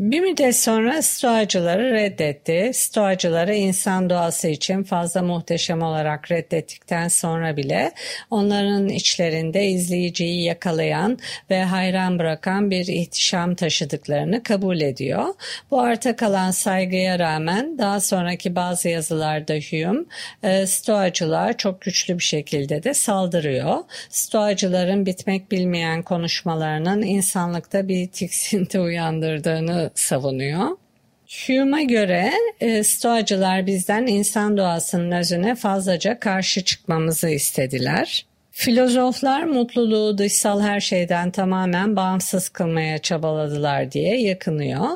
Bir 0.00 0.20
müddet 0.20 0.56
sonra 0.56 1.02
Stoacıları 1.02 1.92
reddetti. 1.92 2.70
Stoacıları 2.74 3.54
insan 3.54 4.10
doğası 4.10 4.48
için 4.48 4.82
fazla 4.82 5.22
muhteşem 5.22 5.82
olarak 5.82 6.30
reddettikten 6.30 7.08
sonra 7.08 7.56
bile 7.56 7.92
onların 8.30 8.88
içlerinde 8.88 9.66
izleyiciyi 9.66 10.44
yakalayan 10.44 11.18
ve 11.50 11.62
hayran 11.62 12.18
bırakan 12.18 12.70
bir 12.70 12.86
ihtişam 12.86 13.54
taşıdıklarını 13.54 14.42
kabul 14.42 14.80
ediyor. 14.80 15.24
Bu 15.70 15.80
arta 15.80 16.16
kalan 16.16 16.50
saygıya 16.50 17.18
rağmen 17.18 17.78
daha 17.78 18.00
sonraki 18.00 18.56
bazı 18.56 18.88
yazılarda 18.88 19.54
Hume 19.54 20.04
e, 20.42 20.66
Stoacılığa 20.66 21.52
çok 21.56 21.80
güçlü 21.80 22.18
bir 22.18 22.24
şekilde 22.24 22.82
de 22.82 22.94
saldırıyor. 22.94 23.78
Stoacıların 24.10 25.06
bitmek 25.06 25.50
bilmeyen 25.50 26.02
konuşmalarının 26.02 27.02
insanlıkta 27.02 27.88
bir 27.88 28.08
tiksinti 28.08 28.80
uyandırdığını 28.80 29.89
savunuyor. 29.94 30.76
Hume'a 31.46 31.82
göre 31.82 32.32
e, 32.60 32.82
Stoacılar 32.82 33.66
bizden 33.66 34.06
insan 34.06 34.56
doğasının 34.56 35.12
özüne 35.12 35.54
fazlaca 35.54 36.20
karşı 36.20 36.64
çıkmamızı 36.64 37.28
istediler. 37.28 38.26
Filozoflar 38.52 39.42
mutluluğu 39.42 40.18
dışsal 40.18 40.60
her 40.60 40.80
şeyden 40.80 41.30
tamamen 41.30 41.96
bağımsız 41.96 42.48
kılmaya 42.48 42.98
çabaladılar 42.98 43.92
diye 43.92 44.20
yakınıyor. 44.20 44.88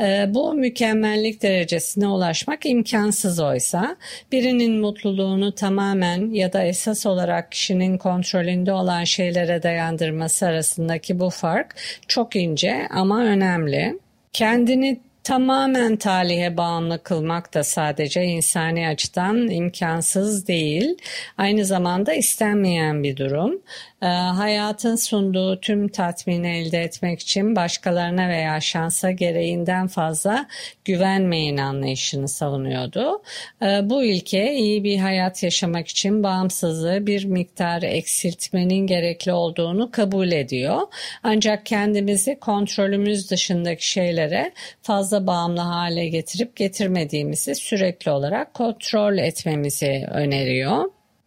E, 0.00 0.34
bu 0.34 0.54
mükemmellik 0.54 1.42
derecesine 1.42 2.06
ulaşmak 2.06 2.66
imkansız 2.66 3.40
oysa 3.40 3.96
birinin 4.32 4.80
mutluluğunu 4.80 5.54
tamamen 5.54 6.30
ya 6.30 6.52
da 6.52 6.62
esas 6.62 7.06
olarak 7.06 7.52
kişinin 7.52 7.98
kontrolünde 7.98 8.72
olan 8.72 9.04
şeylere 9.04 9.62
dayandırması 9.62 10.46
arasındaki 10.46 11.18
bu 11.18 11.30
fark 11.30 11.74
çok 12.08 12.36
ince 12.36 12.88
ama 12.90 13.24
önemli. 13.24 13.98
Kendini 14.32 15.00
tamamen 15.24 15.96
talihe 15.96 16.56
bağımlı 16.56 17.02
kılmak 17.02 17.54
da 17.54 17.64
sadece 17.64 18.24
insani 18.24 18.88
açıdan 18.88 19.50
imkansız 19.50 20.46
değil. 20.46 20.96
Aynı 21.38 21.64
zamanda 21.64 22.14
istenmeyen 22.14 23.02
bir 23.02 23.16
durum. 23.16 23.62
E, 24.02 24.06
hayatın 24.06 24.96
sunduğu 24.96 25.60
tüm 25.60 25.88
tatmini 25.88 26.48
elde 26.48 26.82
etmek 26.82 27.20
için 27.20 27.56
başkalarına 27.56 28.28
veya 28.28 28.60
şansa 28.60 29.10
gereğinden 29.10 29.86
fazla 29.86 30.46
güvenmeyin 30.84 31.56
anlayışını 31.56 32.28
savunuyordu. 32.28 33.22
E, 33.62 33.90
bu 33.90 34.04
ilke 34.04 34.54
iyi 34.54 34.84
bir 34.84 34.98
hayat 34.98 35.42
yaşamak 35.42 35.88
için 35.88 36.22
bağımsızlığı 36.22 37.06
bir 37.06 37.24
miktar 37.24 37.82
eksiltmenin 37.82 38.86
gerekli 38.86 39.32
olduğunu 39.32 39.90
kabul 39.90 40.32
ediyor. 40.32 40.80
Ancak 41.22 41.66
kendimizi 41.66 42.38
kontrolümüz 42.40 43.30
dışındaki 43.30 43.88
şeylere 43.88 44.52
fazla 44.82 45.26
bağımlı 45.26 45.60
hale 45.60 46.08
getirip 46.08 46.56
getirmediğimizi 46.56 47.54
sürekli 47.54 48.10
olarak 48.10 48.54
kontrol 48.54 49.18
etmemizi 49.18 50.06
öneriyor. 50.10 50.84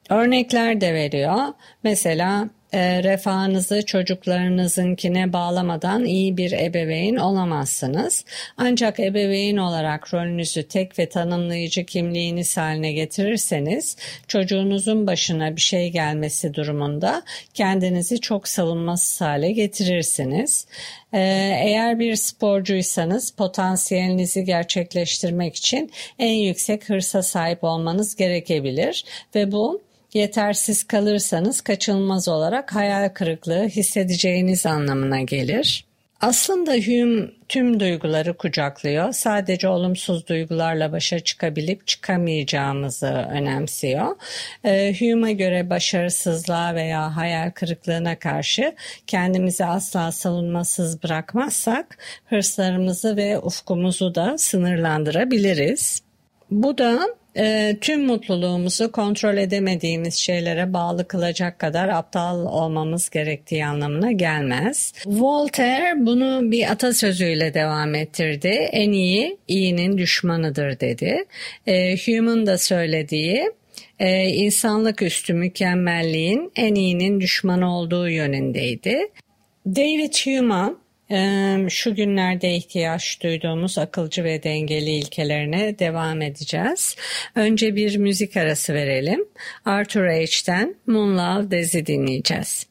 Örnekler 0.10 0.82
de 0.82 0.94
veriyor. 0.94 1.38
Mesela 1.84 2.50
e, 2.76 3.04
refahınızı 3.04 3.86
çocuklarınızınkine 3.86 5.34
bağlamadan 5.34 6.06
iyi 6.06 6.38
bir 6.38 6.52
ebeveyn 6.52 7.16
olamazsınız. 7.16 8.26
Ancak 8.58 9.00
ebeveyn 9.00 9.58
olarak 9.58 10.14
rolünüzü 10.14 10.68
tek 10.68 11.00
ve 11.00 11.10
tanımlayıcı 11.10 11.86
kimliğiniz 11.86 12.58
haline 12.58 12.94
getirirseniz 12.94 13.98
çocuğunuzun 14.28 15.08
başına 15.08 15.56
bir 15.56 15.62
şey 15.62 15.90
gelmesi 15.90 16.54
durumunda 16.54 17.24
kendinizi 17.54 18.22
çok 18.22 18.48
savunmasız 18.48 19.22
hale 19.22 19.52
getirirsiniz. 19.52 20.68
E, 21.14 21.20
eğer 21.64 22.00
bir 22.00 22.16
sporcuysanız 22.16 23.32
potansiyelinizi 23.32 24.44
gerçekleştirmek 24.44 25.56
için 25.56 25.92
en 26.20 26.34
yüksek 26.34 26.90
hırsa 26.90 27.24
sahip 27.24 27.64
olmanız 27.64 28.16
gerekebilir 28.16 29.06
ve 29.36 29.52
bu 29.52 29.82
yetersiz 30.16 30.84
kalırsanız 30.84 31.62
kaçınılmaz 31.62 32.28
olarak 32.28 32.76
hayal 32.76 33.10
kırıklığı 33.10 33.64
hissedeceğiniz 33.68 34.66
anlamına 34.66 35.22
gelir. 35.22 35.86
Aslında 36.22 36.72
Hume 36.72 37.28
tüm 37.50 37.80
duyguları 37.80 38.34
kucaklıyor. 38.34 39.12
Sadece 39.12 39.68
olumsuz 39.68 40.28
duygularla 40.28 40.92
başa 40.92 41.20
çıkabilip 41.20 41.88
çıkamayacağımızı 41.88 43.08
önemsiyor. 43.32 44.16
E, 44.64 44.96
Hume'a 45.00 45.32
göre 45.32 45.70
başarısızlığa 45.70 46.76
veya 46.76 47.16
hayal 47.16 47.52
kırıklığına 47.52 48.20
karşı 48.20 48.76
kendimizi 49.08 49.66
asla 49.66 50.12
savunmasız 50.12 51.04
bırakmazsak 51.04 51.98
hırslarımızı 52.26 53.18
ve 53.18 53.40
ufkumuzu 53.40 54.16
da 54.16 54.38
sınırlandırabiliriz. 54.38 56.02
Bu 56.52 56.78
da 56.78 57.00
e, 57.38 57.78
tüm 57.82 58.06
mutluluğumuzu 58.06 58.92
kontrol 58.92 59.38
edemediğimiz 59.38 60.16
şeylere 60.16 60.74
bağlı 60.74 61.08
kılacak 61.08 61.60
kadar 61.60 61.90
aptal 61.90 62.46
olmamız 62.46 63.10
gerektiği 63.10 63.66
anlamına 63.66 64.12
gelmez. 64.12 64.94
Voltaire 65.06 66.06
bunu 66.06 66.52
bir 66.52 66.72
atasözüyle 66.72 67.54
devam 67.54 67.96
ettirdi. 67.96 68.48
En 68.72 68.92
iyi 68.92 69.38
iyinin 69.48 69.98
düşmanıdır 69.98 70.80
dedi. 70.80 71.26
E, 71.68 71.96
Hume'un 71.96 72.46
da 72.46 72.58
söylediği 72.58 73.52
e, 74.00 74.28
insanlık 74.28 75.02
üstü 75.02 75.34
mükemmelliğin 75.34 76.52
en 76.56 76.76
iyinin 76.76 77.22
düşmanı 77.22 77.78
olduğu 77.78 78.10
yönündeydi. 78.10 79.08
David 79.66 80.14
Hume'a 80.26 80.85
şu 81.70 81.96
günlerde 81.96 82.56
ihtiyaç 82.56 83.24
duyduğumuz 83.24 83.78
akılcı 83.78 84.24
ve 84.24 84.44
dengeli 84.44 84.92
ilkelerine 84.92 85.80
devam 85.80 86.22
edeceğiz. 86.22 86.96
Önce 87.36 87.76
bir 87.76 87.98
müzik 87.98 88.38
arası 88.38 88.74
verelim. 88.74 89.26
Arthur 89.66 90.06
H'den 90.06 90.76
Moonlove 90.88 91.52
Dezi 91.52 91.86
dinleyeceğiz. 91.86 92.68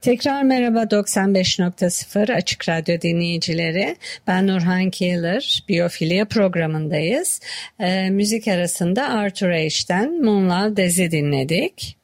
Tekrar 0.00 0.42
merhaba 0.42 0.82
95.0 0.82 2.34
Açık 2.34 2.68
Radyo 2.68 3.00
dinleyicileri. 3.00 3.96
Ben 4.26 4.46
Nurhan 4.46 4.90
Keeler, 4.90 5.64
Biyofilya 5.68 6.24
programındayız. 6.24 7.40
E, 7.80 8.10
müzik 8.10 8.48
arasında 8.48 9.08
Arthur 9.08 9.50
H'den 9.50 10.24
Moonlove 10.24 10.76
Dezi 10.76 11.10
dinledik. 11.10 12.03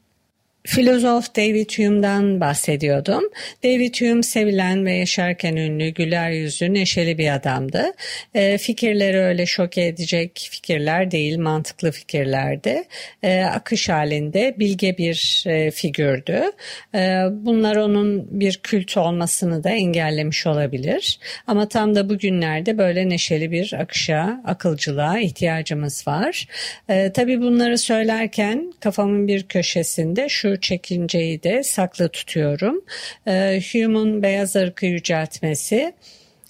Filozof 0.65 1.37
David 1.37 1.71
Hume'dan 1.71 2.41
bahsediyordum. 2.41 3.25
David 3.65 3.95
Hume 4.01 4.23
sevilen 4.23 4.87
ve 4.87 4.93
yaşarken 4.93 5.57
ünlü, 5.57 5.89
güler 5.89 6.31
yüzlü, 6.31 6.75
neşeli 6.75 7.19
bir 7.19 7.35
adamdı. 7.35 7.93
E, 8.35 8.59
fikirleri 8.59 9.19
öyle 9.19 9.47
şok 9.47 9.79
edecek 9.79 10.49
fikirler 10.51 11.11
değil, 11.11 11.39
mantıklı 11.39 11.91
fikirlerdi. 11.91 12.85
E, 13.23 13.43
akış 13.43 13.89
halinde 13.89 14.55
bilge 14.59 14.99
bir 14.99 15.45
e, 15.47 15.71
figürdü. 15.71 16.43
E, 16.95 17.23
bunlar 17.31 17.77
onun 17.77 18.41
bir 18.41 18.61
kült 18.63 18.97
olmasını 18.97 19.65
da 19.65 19.71
engellemiş 19.71 20.47
olabilir. 20.47 21.19
Ama 21.47 21.69
tam 21.69 21.95
da 21.95 22.09
bugünlerde 22.09 22.79
böyle 22.79 23.09
neşeli 23.09 23.51
bir 23.51 23.73
akışa, 23.73 24.43
akılcılığa 24.45 25.19
ihtiyacımız 25.19 26.07
var. 26.07 26.47
E, 26.89 27.13
tabii 27.13 27.41
bunları 27.41 27.79
söylerken 27.79 28.73
kafamın 28.81 29.29
bir 29.29 29.43
köşesinde 29.43 30.29
şu 30.29 30.50
çekinceyi 30.57 31.43
de 31.43 31.63
saklı 31.63 32.09
tutuyorum. 32.09 32.85
E, 33.27 33.61
Hume'un 33.73 34.23
beyaz 34.23 34.57
ırkı 34.57 34.87
yüceltmesi 34.87 35.93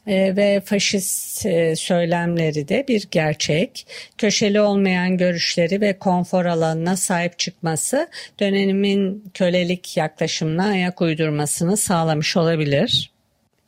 e, 0.07 0.37
ve 0.37 0.61
faşist 0.65 1.47
e, 1.47 1.77
söylemleri 1.77 2.69
de 2.69 2.85
bir 2.89 3.09
gerçek. 3.11 3.87
Köşeli 4.19 4.61
olmayan 4.61 5.17
görüşleri 5.17 5.81
ve 5.81 5.99
konfor 5.99 6.45
alanına 6.45 6.97
sahip 6.97 7.39
çıkması 7.39 8.09
dönemin 8.41 9.25
kölelik 9.35 9.97
yaklaşımına 9.97 10.69
ayak 10.69 11.01
uydurmasını 11.01 11.77
sağlamış 11.77 12.37
olabilir. 12.37 13.11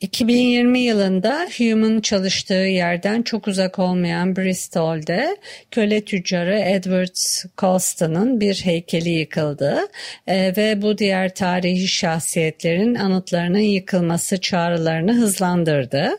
2020 0.03 0.79
yılında 0.79 1.47
Hume'un 1.57 2.01
çalıştığı 2.01 2.53
yerden 2.53 3.21
çok 3.21 3.47
uzak 3.47 3.79
olmayan 3.79 4.35
Bristol'de 4.35 5.37
köle 5.71 6.01
tüccarı 6.01 6.59
Edward 6.59 7.15
Colston'ın 7.57 8.41
bir 8.41 8.55
heykeli 8.55 9.09
yıkıldı 9.09 9.79
e, 10.27 10.53
ve 10.57 10.81
bu 10.81 10.97
diğer 10.97 11.35
tarihi 11.35 11.87
şahsiyetlerin 11.87 12.95
anıtlarının 12.95 13.59
yıkılması 13.59 14.41
çağrılarını 14.41 15.13
hızlandırdı. 15.13 16.11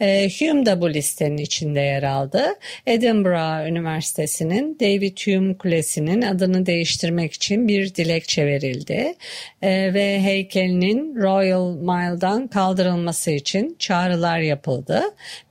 E, 0.00 0.28
Hume 0.38 0.66
da 0.66 0.80
bu 0.80 0.90
listenin 0.90 1.38
içinde 1.38 1.80
yer 1.80 2.02
aldı. 2.02 2.44
Edinburgh 2.86 3.68
Üniversitesi'nin 3.68 4.78
David 4.80 5.18
Hume 5.18 5.54
Kulesi'nin 5.54 6.22
adını 6.22 6.66
değiştirmek 6.66 7.32
için 7.32 7.68
bir 7.68 7.94
dilekçe 7.94 8.46
verildi 8.46 9.14
e, 9.62 9.94
ve 9.94 10.20
heykelinin 10.22 11.16
Royal 11.16 11.70
Mile'dan 11.70 12.48
kaldırılması 12.48 13.23
olması 13.24 13.30
için 13.30 13.76
çağrılar 13.78 14.38
yapıldı. 14.38 15.02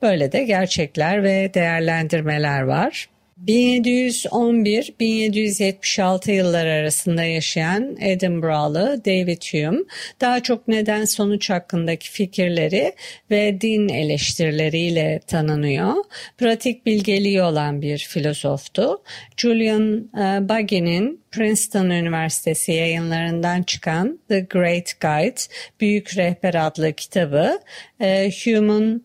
Böyle 0.02 0.32
de 0.32 0.44
gerçekler 0.44 1.22
ve 1.22 1.54
değerlendirmeler 1.54 2.62
var. 2.62 3.08
1711-1776 3.46 6.30
yıllar 6.30 6.66
arasında 6.66 7.24
yaşayan 7.24 7.96
Edinburgh'lı 8.00 9.04
David 9.04 9.42
Hume 9.52 9.80
daha 10.20 10.42
çok 10.42 10.68
neden 10.68 11.04
sonuç 11.04 11.50
hakkındaki 11.50 12.10
fikirleri 12.10 12.92
ve 13.30 13.60
din 13.60 13.88
eleştirileriyle 13.88 15.20
tanınıyor. 15.26 15.94
Pratik 16.38 16.86
bilgeliği 16.86 17.42
olan 17.42 17.82
bir 17.82 17.98
filozoftu. 17.98 19.02
Julian 19.36 20.10
e, 20.18 20.48
Buggy'nin 20.48 21.20
Princeton 21.30 21.90
Üniversitesi 21.90 22.72
yayınlarından 22.72 23.62
çıkan 23.62 24.20
The 24.28 24.40
Great 24.40 25.00
Guide, 25.00 25.40
Büyük 25.80 26.16
Rehber 26.16 26.66
adlı 26.66 26.92
kitabı 26.92 27.58
e, 28.00 28.30
Hume'un 28.44 29.04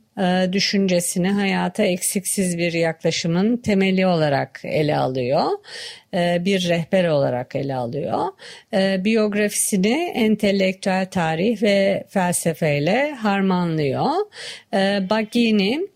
düşüncesini 0.54 1.30
hayata 1.30 1.84
eksiksiz 1.84 2.58
bir 2.58 2.74
yaklaşımın 2.74 3.58
temeli 3.58 4.08
olarak 4.08 4.62
ele 4.64 4.98
alıyor. 4.98 5.46
E, 6.14 6.46
bir 6.46 6.70
rehber 6.70 7.08
olarak 7.08 7.56
ele 7.56 7.76
alıyor. 7.76 8.28
E, 8.74 9.06
biyografisini 9.06 10.12
entelektüel 10.16 11.06
tarih 11.06 11.64
ve 11.64 12.04
felsefeyle 12.10 13.12
harmanlıyor. 13.12 14.12
Baggini 15.10 15.88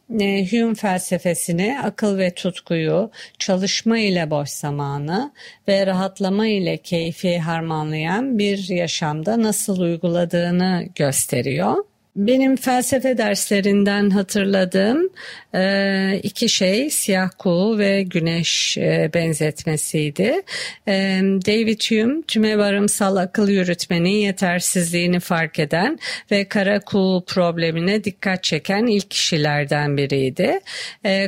Hume 0.52 0.76
felsefesini 0.76 1.80
akıl 1.84 2.18
ve 2.18 2.34
tutkuyu, 2.34 3.12
çalışma 3.40 4.00
ile 4.00 4.30
boş 4.30 4.50
zamanı 4.50 5.32
ve 5.68 5.86
rahatlama 5.86 6.48
ile 6.48 6.78
keyfi 6.78 7.40
harmanlayan 7.40 8.40
bir 8.40 8.70
yaşamda 8.70 9.42
nasıl 9.42 9.80
uyguladığını 9.80 10.86
gösteriyor. 10.96 11.76
Benim 12.16 12.56
felsefe 12.56 13.18
derslerinden 13.18 14.10
hatırladığım 14.10 15.10
e, 15.56 16.20
iki 16.24 16.50
şey 16.50 16.90
siyah 16.90 17.30
kuğu 17.38 17.78
ve 17.78 18.04
güneş 18.04 18.78
e, 18.78 19.12
benzetmesiydi. 19.14 20.42
E, 20.88 20.94
David 21.22 21.82
Hume 21.90 22.22
tüme 22.22 22.58
varımsal 22.58 23.16
akıl 23.16 23.50
yürütmenin 23.50 24.10
yetersizliğini 24.10 25.20
fark 25.20 25.60
eden 25.60 26.00
ve 26.32 26.48
kara 26.48 26.80
kuğu 26.80 27.24
problemine 27.28 28.04
dikkat 28.04 28.44
çeken 28.44 28.86
ilk 28.86 29.12
kişilerden 29.12 29.98
biriydi. 29.98 30.60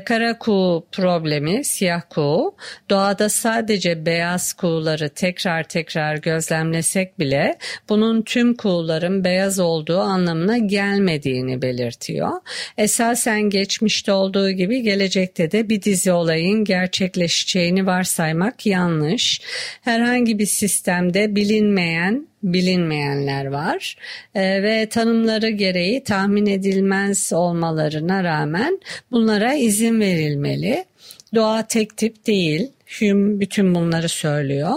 Kara 0.06 0.38
kuğu 0.38 0.86
problemi 0.92 1.64
siyah 1.64 2.02
kuğu 2.10 2.56
doğada 2.90 3.30
sadece 3.30 4.06
beyaz 4.06 4.54
kuğuları 4.54 5.10
tekrar 5.10 5.64
tekrar 5.64 6.18
gözlemlesek 6.18 7.20
bile 7.20 7.58
bunun 7.90 8.22
tüm 8.22 8.56
kuğuların 8.56 9.24
beyaz 9.24 9.60
olduğu 9.60 10.00
anlamına 10.00 10.58
gelmediğini 10.76 11.62
belirtiyor. 11.62 12.32
Esasen 12.78 13.42
geçmişte 13.42 14.12
olduğu 14.12 14.52
gibi 14.52 14.82
gelecekte 14.82 15.52
de 15.52 15.70
bir 15.70 15.82
dizi 15.82 16.12
olayın 16.12 16.64
gerçekleşeceğini 16.64 17.86
varsaymak 17.86 18.66
yanlış. 18.66 19.42
Herhangi 19.82 20.40
bir 20.40 20.46
sistemde 20.46 21.36
bilinmeyen 21.36 22.28
bilinmeyenler 22.44 23.46
var 23.46 23.96
e, 24.36 24.64
ve 24.64 24.90
tanımları 24.90 25.50
gereği 25.50 26.04
tahmin 26.04 26.46
edilmez 26.46 27.34
olmalarına 27.34 28.24
rağmen 28.24 28.80
bunlara 29.12 29.54
izin 29.54 30.00
verilmeli. 30.00 30.86
Doğa 31.36 31.68
tek 31.68 31.98
tip 31.98 32.28
değil. 32.28 32.72
Hume 33.00 33.40
bütün 33.40 33.76
bunları 33.76 34.10
söylüyor. 34.10 34.74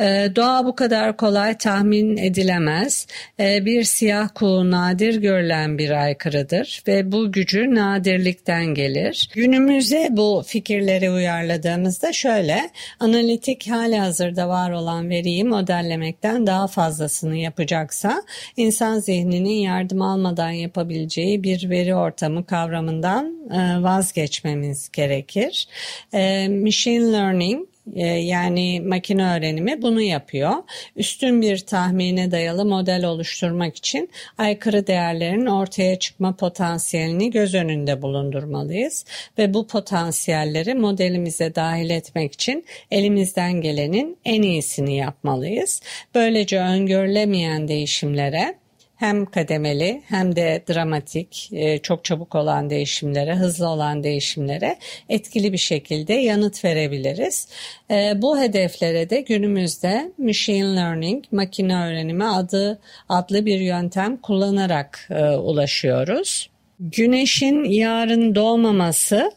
E, 0.00 0.04
doğa 0.36 0.64
bu 0.64 0.74
kadar 0.74 1.16
kolay 1.16 1.58
tahmin 1.58 2.16
edilemez. 2.16 3.06
E, 3.40 3.64
bir 3.64 3.84
siyah 3.84 4.28
kuğu 4.34 4.70
nadir 4.70 5.14
görülen 5.14 5.78
bir 5.78 5.90
aykırıdır 5.90 6.82
ve 6.86 7.12
bu 7.12 7.32
gücü 7.32 7.74
nadirlikten 7.74 8.66
gelir. 8.66 9.30
Günümüze 9.34 10.08
bu 10.10 10.42
fikirleri 10.46 11.10
uyarladığımızda 11.10 12.12
şöyle, 12.12 12.70
analitik 13.00 13.70
hali 13.70 13.98
hazırda 13.98 14.48
var 14.48 14.70
olan 14.70 15.10
veriyi 15.10 15.44
modellemekten 15.44 16.46
daha 16.46 16.66
fazlasını 16.66 17.36
yapacaksa, 17.36 18.22
insan 18.56 18.98
zihninin 18.98 19.50
yardım 19.50 20.02
almadan 20.02 20.50
yapabileceği 20.50 21.42
bir 21.42 21.70
veri 21.70 21.94
ortamı 21.94 22.46
kavramından 22.46 23.34
e, 23.50 23.82
vazgeçmemiz 23.82 24.90
gerekir. 24.92 25.68
E, 26.14 26.48
machine 26.48 27.12
learning 27.12 27.55
yani 27.94 28.80
makine 28.80 29.24
öğrenimi 29.24 29.82
bunu 29.82 30.00
yapıyor. 30.00 30.52
Üstün 30.96 31.42
bir 31.42 31.58
tahmine 31.58 32.30
dayalı 32.30 32.64
model 32.64 33.04
oluşturmak 33.04 33.76
için 33.76 34.10
aykırı 34.38 34.86
değerlerin 34.86 35.46
ortaya 35.46 35.98
çıkma 35.98 36.36
potansiyelini 36.36 37.30
göz 37.30 37.54
önünde 37.54 38.02
bulundurmalıyız 38.02 39.04
ve 39.38 39.54
bu 39.54 39.66
potansiyelleri 39.66 40.74
modelimize 40.74 41.54
dahil 41.54 41.90
etmek 41.90 42.32
için 42.32 42.64
elimizden 42.90 43.60
gelenin 43.60 44.18
en 44.24 44.42
iyisini 44.42 44.96
yapmalıyız. 44.96 45.82
Böylece 46.14 46.60
öngörülemeyen 46.60 47.68
değişimlere 47.68 48.54
hem 48.96 49.26
kademeli 49.26 50.02
hem 50.08 50.36
de 50.36 50.64
dramatik, 50.68 51.48
e, 51.52 51.78
çok 51.78 52.04
çabuk 52.04 52.34
olan 52.34 52.70
değişimlere, 52.70 53.34
hızlı 53.34 53.68
olan 53.68 54.04
değişimlere 54.04 54.76
etkili 55.08 55.52
bir 55.52 55.58
şekilde 55.58 56.14
yanıt 56.14 56.64
verebiliriz. 56.64 57.48
E, 57.90 58.12
bu 58.22 58.38
hedeflere 58.38 59.10
de 59.10 59.20
günümüzde 59.20 60.12
machine 60.18 60.76
learning, 60.76 61.24
makine 61.32 61.76
öğrenimi 61.76 62.24
adı 62.24 62.78
adlı 63.08 63.46
bir 63.46 63.60
yöntem 63.60 64.16
kullanarak 64.16 65.08
e, 65.10 65.24
ulaşıyoruz. 65.24 66.50
Güneşin 66.80 67.64
yarın 67.64 68.34
doğmaması 68.34 69.30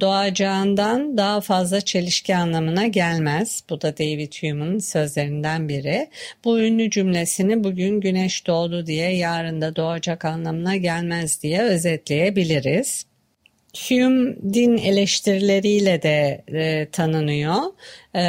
doğacağından 0.00 1.16
daha 1.16 1.40
fazla 1.40 1.80
çelişki 1.80 2.36
anlamına 2.36 2.86
gelmez. 2.86 3.62
Bu 3.70 3.80
da 3.80 3.96
David 3.98 4.32
Hume'un 4.32 4.78
sözlerinden 4.78 5.68
biri. 5.68 6.10
Bu 6.44 6.60
ünlü 6.60 6.90
cümlesini 6.90 7.64
bugün 7.64 8.00
güneş 8.00 8.46
doğdu 8.46 8.86
diye 8.86 9.16
yarın 9.16 9.60
da 9.60 9.76
doğacak 9.76 10.24
anlamına 10.24 10.76
gelmez 10.76 11.42
diye 11.42 11.62
özetleyebiliriz. 11.62 13.06
Hume 13.88 14.36
din 14.52 14.76
eleştirileriyle 14.76 16.02
de 16.02 16.44
e, 16.48 16.88
tanınıyor. 16.92 17.62
Ee, 18.16 18.20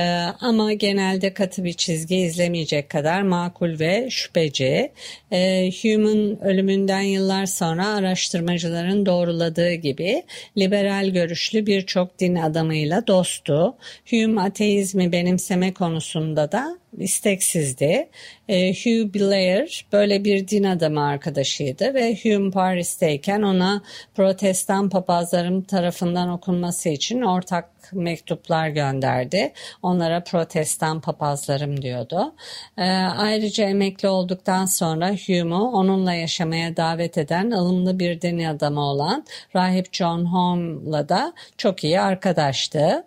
ama 0.41 0.73
genelde 0.73 1.33
katı 1.33 1.63
bir 1.63 1.73
çizgi 1.73 2.15
izlemeyecek 2.15 2.89
kadar 2.89 3.21
makul 3.21 3.79
ve 3.79 4.09
şüpheci. 4.09 4.91
Ee, 5.31 5.69
Hume'un 5.81 6.39
ölümünden 6.39 7.01
yıllar 7.01 7.45
sonra 7.45 7.87
araştırmacıların 7.87 9.05
doğruladığı 9.05 9.73
gibi 9.73 10.23
liberal 10.57 11.09
görüşlü 11.09 11.65
birçok 11.65 12.19
din 12.19 12.35
adamıyla 12.35 13.07
dosttu. 13.07 13.75
Hume 14.09 14.41
ateizmi 14.41 15.11
benimseme 15.11 15.73
konusunda 15.73 16.51
da 16.51 16.79
isteksizdi. 16.97 18.09
E, 18.49 18.73
Hugh 18.73 19.13
Blair 19.13 19.85
böyle 19.91 20.23
bir 20.23 20.47
din 20.47 20.63
adamı 20.63 21.05
arkadaşıydı 21.05 21.93
ve 21.93 22.17
Hume 22.23 22.51
Paris'teyken 22.51 23.41
ona 23.41 23.81
protestan 24.15 24.89
papazların 24.89 25.61
tarafından 25.61 26.29
okunması 26.29 26.89
için 26.89 27.21
ortak 27.21 27.69
mektuplar 27.93 28.69
gönderdi. 28.69 29.53
Onlara 29.83 30.23
protestan 30.23 31.01
papazlarım 31.01 31.81
diyordu. 31.81 32.35
E, 32.77 32.83
ayrıca 33.17 33.63
emekli 33.63 34.07
olduktan 34.07 34.65
sonra 34.65 35.09
Hume'u 35.09 35.71
onunla 35.71 36.13
yaşamaya 36.13 36.77
davet 36.77 37.17
eden 37.17 37.51
ılımlı 37.51 37.99
bir 37.99 38.21
din 38.21 38.43
adamı 38.43 38.81
olan 38.81 39.25
rahip 39.55 39.93
John 39.93 40.25
Home'la 40.25 41.09
da 41.09 41.33
çok 41.57 41.83
iyi 41.83 42.01
arkadaştı 42.01 43.05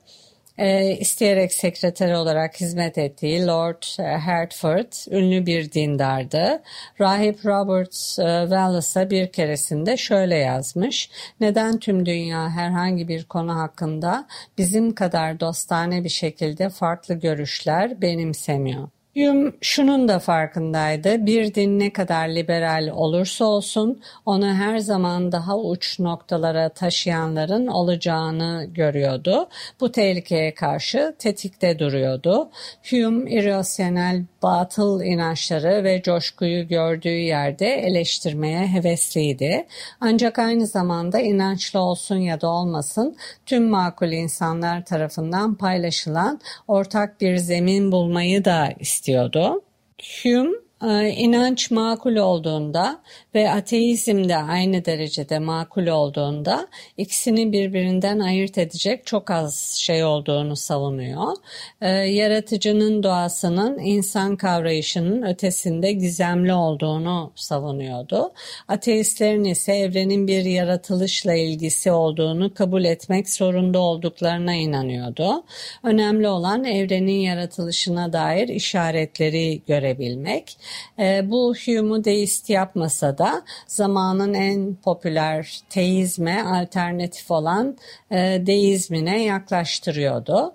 e, 0.58 0.96
isteyerek 0.96 1.52
sekreter 1.52 2.12
olarak 2.12 2.60
hizmet 2.60 2.98
ettiği 2.98 3.46
Lord 3.46 3.82
e, 3.98 4.02
Hertford 4.02 4.92
ünlü 5.10 5.46
bir 5.46 5.72
dindardı. 5.72 6.62
Rahip 7.00 7.46
Robert 7.46 8.16
e, 8.18 8.48
Wallace'a 8.48 9.10
bir 9.10 9.32
keresinde 9.32 9.96
şöyle 9.96 10.36
yazmış. 10.36 11.10
Neden 11.40 11.78
tüm 11.78 12.06
dünya 12.06 12.50
herhangi 12.50 13.08
bir 13.08 13.24
konu 13.24 13.56
hakkında 13.56 14.26
bizim 14.58 14.94
kadar 14.94 15.40
dostane 15.40 16.04
bir 16.04 16.08
şekilde 16.08 16.68
farklı 16.68 17.14
görüşler 17.14 18.02
benimsemiyor? 18.02 18.88
Hume 19.18 19.52
şunun 19.60 20.08
da 20.08 20.18
farkındaydı. 20.18 21.26
Bir 21.26 21.54
din 21.54 21.78
ne 21.78 21.92
kadar 21.92 22.28
liberal 22.28 22.88
olursa 22.88 23.44
olsun 23.44 24.00
onu 24.26 24.54
her 24.54 24.78
zaman 24.78 25.32
daha 25.32 25.58
uç 25.58 25.98
noktalara 26.00 26.68
taşıyanların 26.68 27.66
olacağını 27.66 28.66
görüyordu. 28.74 29.48
Bu 29.80 29.92
tehlikeye 29.92 30.54
karşı 30.54 31.14
tetikte 31.18 31.78
duruyordu. 31.78 32.50
Hume 32.90 33.30
irrasyonel 33.30 34.24
batıl 34.42 35.02
inançları 35.02 35.84
ve 35.84 36.02
coşkuyu 36.02 36.68
gördüğü 36.68 37.18
yerde 37.18 37.66
eleştirmeye 37.66 38.66
hevesliydi. 38.66 39.66
Ancak 40.00 40.38
aynı 40.38 40.66
zamanda 40.66 41.20
inançlı 41.20 41.80
olsun 41.80 42.16
ya 42.16 42.40
da 42.40 42.48
olmasın 42.48 43.16
tüm 43.46 43.68
makul 43.68 44.12
insanlar 44.12 44.84
tarafından 44.84 45.54
paylaşılan 45.54 46.40
ortak 46.68 47.20
bir 47.20 47.36
zemin 47.36 47.92
bulmayı 47.92 48.44
da 48.44 48.68
istiyordu. 48.78 49.07
Hume 49.08 50.54
ee, 50.54 50.67
inanç 51.16 51.70
makul 51.70 52.16
olduğunda 52.16 53.00
ve 53.34 53.50
ateizm 53.50 54.28
de 54.28 54.36
aynı 54.36 54.84
derecede 54.84 55.38
makul 55.38 55.86
olduğunda 55.86 56.68
ikisini 56.96 57.52
birbirinden 57.52 58.18
ayırt 58.18 58.58
edecek 58.58 59.06
çok 59.06 59.30
az 59.30 59.76
şey 59.78 60.04
olduğunu 60.04 60.56
savunuyor. 60.56 61.32
Ee, 61.80 61.88
yaratıcının 61.88 63.02
doğasının 63.02 63.78
insan 63.78 64.36
kavrayışının 64.36 65.22
ötesinde 65.22 65.92
gizemli 65.92 66.52
olduğunu 66.52 67.32
savunuyordu. 67.34 68.32
Ateistlerin 68.68 69.44
ise 69.44 69.72
evrenin 69.72 70.26
bir 70.26 70.44
yaratılışla 70.44 71.34
ilgisi 71.34 71.92
olduğunu 71.92 72.54
kabul 72.54 72.84
etmek 72.84 73.30
zorunda 73.30 73.78
olduklarına 73.78 74.54
inanıyordu. 74.54 75.44
Önemli 75.82 76.28
olan 76.28 76.64
evrenin 76.64 77.20
yaratılışına 77.20 78.12
dair 78.12 78.48
işaretleri 78.48 79.62
görebilmek. 79.66 80.56
E, 80.98 81.30
bu 81.30 81.54
Hume'u 81.54 82.04
deist 82.04 82.50
yapmasa 82.50 83.18
da 83.18 83.42
zamanın 83.66 84.34
en 84.34 84.74
popüler 84.74 85.60
teizme 85.70 86.42
alternatif 86.42 87.30
olan 87.30 87.76
e, 88.10 88.42
deizmine 88.46 89.22
yaklaştırıyordu. 89.22 90.54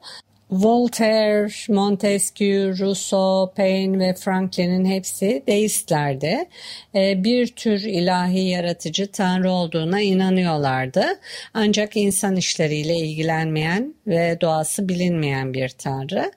Voltaire, 0.53 1.49
Montesquieu, 1.69 2.79
Rousseau, 2.79 3.53
Paine 3.55 3.99
ve 3.99 4.13
Franklin'in 4.13 4.85
hepsi 4.85 5.43
deistlerdi. 5.47 6.45
Ee, 6.95 7.23
bir 7.23 7.47
tür 7.47 7.81
ilahi 7.81 8.39
yaratıcı 8.39 9.11
tanrı 9.11 9.51
olduğuna 9.51 10.01
inanıyorlardı. 10.01 11.05
Ancak 11.53 11.97
insan 11.97 12.35
işleriyle 12.35 12.95
ilgilenmeyen 12.95 13.95
ve 14.07 14.37
doğası 14.41 14.89
bilinmeyen 14.89 15.53
bir 15.53 15.69
tanrı. 15.69 16.31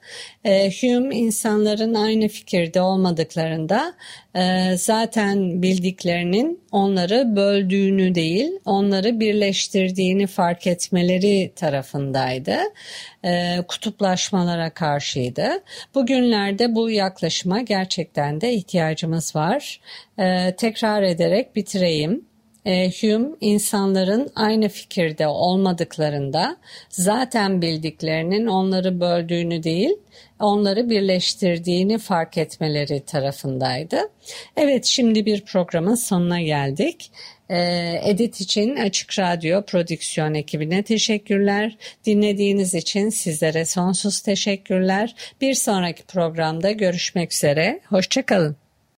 Ee, 0.45 0.71
Hume 0.81 1.15
insanların 1.15 1.93
aynı 1.93 2.27
fikirde 2.27 2.81
olmadıklarında 2.81 3.93
e, 4.35 4.73
zaten 4.77 5.61
bildiklerinin 5.61 6.59
onları 6.71 7.35
böldüğünü 7.35 8.15
değil, 8.15 8.51
onları 8.65 9.19
birleştirdiğini 9.19 10.27
fark 10.27 10.67
etmeleri 10.67 11.51
tarafındaydı. 11.55 12.57
E, 13.23 13.57
kutuplaşmalara 13.67 14.69
karşıydı. 14.69 15.63
Bugünlerde 15.95 16.75
bu 16.75 16.89
yaklaşıma 16.89 17.61
gerçekten 17.61 18.41
de 18.41 18.53
ihtiyacımız 18.53 19.35
var. 19.35 19.81
E, 20.19 20.55
tekrar 20.55 21.03
ederek 21.03 21.55
bitireyim. 21.55 22.25
E, 22.67 22.91
Hume 23.01 23.29
insanların 23.41 24.31
aynı 24.35 24.69
fikirde 24.69 25.27
olmadıklarında 25.27 26.57
zaten 26.89 27.61
bildiklerinin 27.61 28.47
onları 28.47 28.99
böldüğünü 28.99 29.63
değil, 29.63 29.93
onları 30.39 30.89
birleştirdiğini 30.89 31.97
fark 31.97 32.37
etmeleri 32.37 33.05
tarafındaydı. 33.05 33.97
Evet 34.57 34.85
şimdi 34.85 35.25
bir 35.25 35.41
programın 35.41 35.95
sonuna 35.95 36.41
geldik. 36.41 37.11
Ee, 37.49 38.01
edit 38.03 38.41
için 38.41 38.75
Açık 38.75 39.19
Radyo 39.19 39.65
prodüksiyon 39.65 40.33
ekibine 40.33 40.83
teşekkürler. 40.83 41.77
Dinlediğiniz 42.05 42.73
için 42.73 43.09
sizlere 43.09 43.65
sonsuz 43.65 44.21
teşekkürler. 44.21 45.15
Bir 45.41 45.53
sonraki 45.53 46.03
programda 46.03 46.71
görüşmek 46.71 47.33
üzere. 47.33 47.79
Hoşçakalın. 47.89 48.66